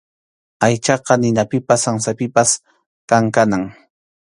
[0.67, 2.49] Aychaqa ninapipas sansapipas
[3.09, 3.63] kankanam.